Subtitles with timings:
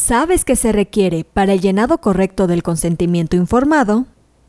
[0.00, 4.06] ¿Sabes qué se requiere para el llenado correcto del consentimiento informado?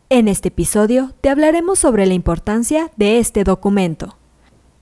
[0.10, 4.16] En este episodio te hablaremos sobre la importancia de este documento.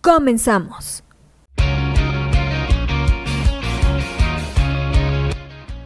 [0.01, 1.05] Comenzamos.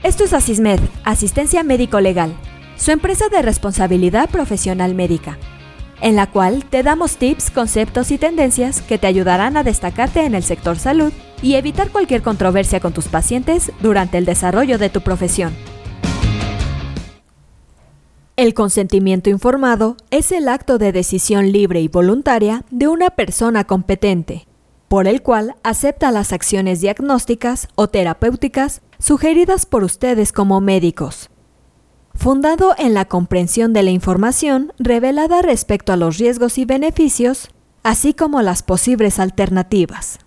[0.02, 2.36] Esto es Asismed, Asistencia Médico Legal,
[2.76, 5.38] su empresa de responsabilidad profesional médica
[6.02, 10.34] en la cual te damos tips, conceptos y tendencias que te ayudarán a destacarte en
[10.34, 15.02] el sector salud y evitar cualquier controversia con tus pacientes durante el desarrollo de tu
[15.02, 15.54] profesión.
[18.36, 24.48] El consentimiento informado es el acto de decisión libre y voluntaria de una persona competente,
[24.88, 31.30] por el cual acepta las acciones diagnósticas o terapéuticas sugeridas por ustedes como médicos
[32.16, 37.50] fundado en la comprensión de la información revelada respecto a los riesgos y beneficios,
[37.84, 40.20] así como las posibles alternativas.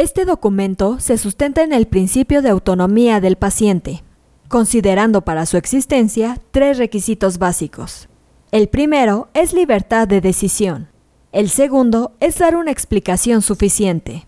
[0.00, 4.02] Este documento se sustenta en el principio de autonomía del paciente,
[4.48, 8.08] considerando para su existencia tres requisitos básicos.
[8.50, 10.88] El primero es libertad de decisión.
[11.32, 14.26] El segundo es dar una explicación suficiente.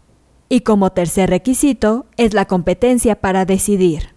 [0.51, 4.15] Y como tercer requisito es la competencia para decidir.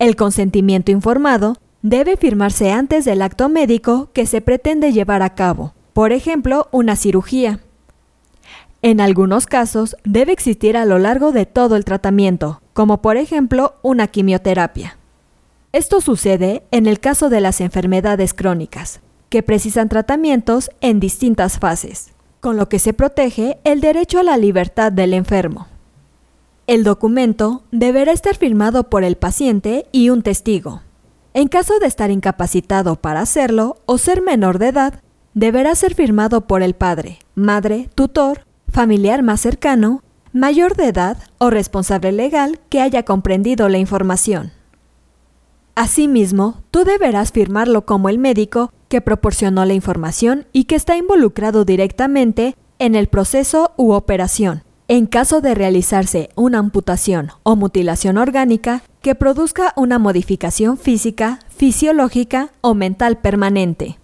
[0.00, 5.72] El consentimiento informado debe firmarse antes del acto médico que se pretende llevar a cabo,
[5.92, 7.60] por ejemplo, una cirugía.
[8.84, 13.76] En algunos casos debe existir a lo largo de todo el tratamiento, como por ejemplo
[13.82, 14.98] una quimioterapia.
[15.70, 22.10] Esto sucede en el caso de las enfermedades crónicas, que precisan tratamientos en distintas fases,
[22.40, 25.68] con lo que se protege el derecho a la libertad del enfermo.
[26.66, 30.82] El documento deberá estar firmado por el paciente y un testigo.
[31.34, 35.00] En caso de estar incapacitado para hacerlo o ser menor de edad,
[35.34, 41.50] deberá ser firmado por el padre, madre, tutor, familiar más cercano, mayor de edad o
[41.50, 44.52] responsable legal que haya comprendido la información.
[45.74, 51.64] Asimismo, tú deberás firmarlo como el médico que proporcionó la información y que está involucrado
[51.64, 58.82] directamente en el proceso u operación, en caso de realizarse una amputación o mutilación orgánica
[59.00, 64.01] que produzca una modificación física, fisiológica o mental permanente.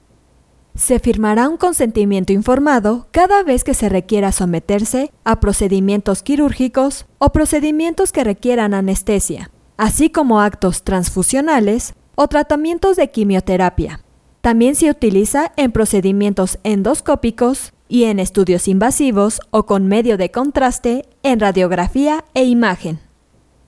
[0.78, 7.30] Se firmará un consentimiento informado cada vez que se requiera someterse a procedimientos quirúrgicos o
[7.32, 14.04] procedimientos que requieran anestesia, así como actos transfusionales o tratamientos de quimioterapia.
[14.40, 21.08] También se utiliza en procedimientos endoscópicos, y en estudios invasivos o con medio de contraste
[21.22, 23.00] en radiografía e imagen.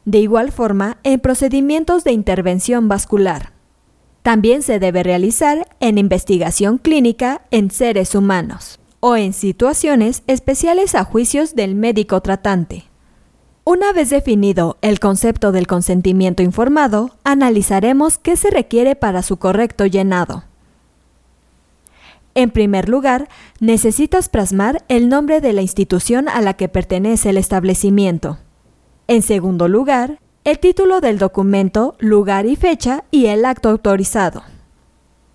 [0.04, 3.52] De igual forma, en procedimientos de intervención vascular.
[4.22, 11.04] También se debe realizar en investigación clínica en seres humanos o en situaciones especiales a
[11.04, 12.84] juicios del médico tratante.
[13.64, 19.86] Una vez definido el concepto del consentimiento informado, analizaremos qué se requiere para su correcto
[19.86, 20.44] llenado.
[22.34, 23.28] En primer lugar,
[23.58, 28.38] necesitas plasmar el nombre de la institución a la que pertenece el establecimiento.
[29.08, 34.42] En segundo lugar, el título del documento, lugar y fecha y el acto autorizado.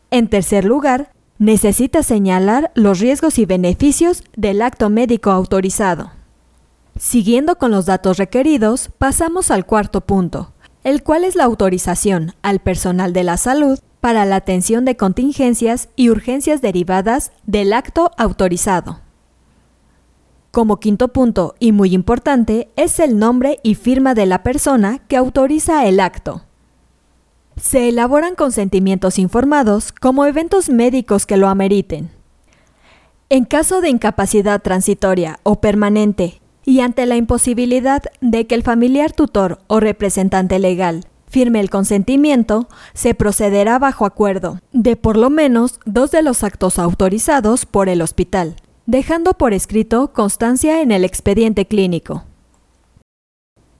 [0.09, 6.11] En tercer lugar, necesitas señalar los riesgos y beneficios del acto médico autorizado.
[6.97, 12.59] Siguiendo con los datos requeridos, pasamos al cuarto punto, el cual es la autorización al
[12.59, 19.04] personal de la salud para la atención de contingencias y urgencias derivadas del acto autorizado.
[20.55, 25.17] Como quinto punto y muy importante es el nombre y firma de la persona que
[25.17, 26.43] autoriza el acto.
[27.57, 32.09] Se elaboran consentimientos informados como eventos médicos que lo ameriten.
[33.27, 39.11] En caso de incapacidad transitoria o permanente y ante la imposibilidad de que el familiar
[39.11, 45.81] tutor o representante legal firme el consentimiento, se procederá bajo acuerdo de por lo menos
[45.83, 51.65] dos de los actos autorizados por el hospital, dejando por escrito constancia en el expediente
[51.65, 52.23] clínico.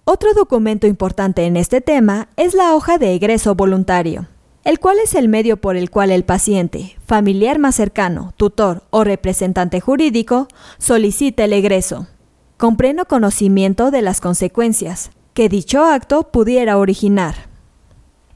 [0.03, 4.27] Otro documento importante en este tema es la hoja de egreso voluntario,
[4.63, 9.03] el cual es el medio por el cual el paciente, familiar más cercano, tutor o
[9.03, 10.47] representante jurídico
[10.79, 12.07] solicita el egreso,
[12.57, 17.47] con pleno conocimiento de las consecuencias, que dicho acto pudiera originar.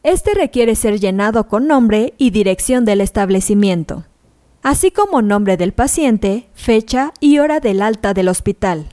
[0.04, 4.06] Este requiere ser llenado con nombre y dirección del establecimiento,
[4.64, 8.90] así como nombre del paciente, fecha y hora del alta del hospital.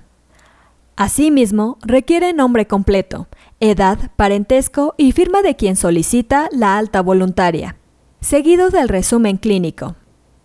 [0.96, 3.28] Asimismo, requiere nombre completo,
[3.60, 7.76] edad, parentesco y firma de quien solicita la alta voluntaria,
[8.20, 9.96] seguido del resumen clínico,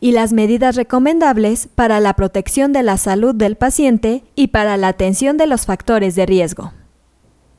[0.01, 4.89] y las medidas recomendables para la protección de la salud del paciente y para la
[4.89, 6.73] atención de los factores de riesgo.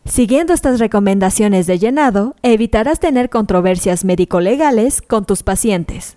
[0.05, 6.17] Siguiendo estas recomendaciones de llenado, evitarás tener controversias médico-legales con tus pacientes.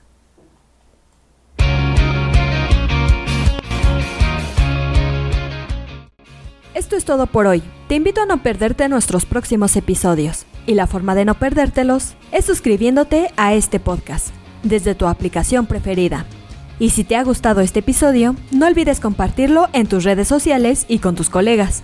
[6.75, 7.63] Esto es todo por hoy.
[7.87, 10.45] Te invito a no perderte nuestros próximos episodios.
[10.67, 14.27] Y la forma de no perdértelos es suscribiéndote a este podcast
[14.61, 16.25] desde tu aplicación preferida.
[16.77, 20.99] Y si te ha gustado este episodio, no olvides compartirlo en tus redes sociales y
[20.99, 21.83] con tus colegas.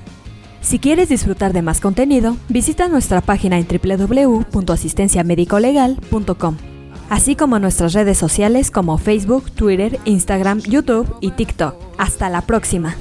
[0.59, 6.57] Si quieres disfrutar de más contenido, visita nuestra página en www.asistenciamedicolegal.com,
[7.11, 11.75] así como nuestras redes sociales como Facebook, Twitter, Instagram, YouTube y TikTok.
[11.97, 12.95] Hasta la próxima.